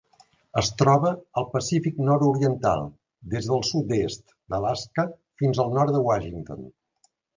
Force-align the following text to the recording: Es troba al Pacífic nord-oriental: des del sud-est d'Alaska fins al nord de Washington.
Es 0.59 0.69
troba 0.77 1.09
al 1.41 1.45
Pacífic 1.51 1.99
nord-oriental: 2.07 2.81
des 3.35 3.49
del 3.51 3.61
sud-est 3.73 4.25
d'Alaska 4.55 5.07
fins 5.43 5.61
al 5.67 5.71
nord 5.81 5.99
de 5.99 6.03
Washington. 6.09 6.67